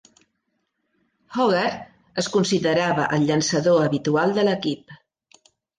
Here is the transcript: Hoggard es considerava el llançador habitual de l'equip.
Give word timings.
Hoggard 1.35 2.23
es 2.23 2.31
considerava 2.39 3.07
el 3.19 3.29
llançador 3.31 3.87
habitual 3.87 4.39
de 4.41 4.49
l'equip. 4.51 5.01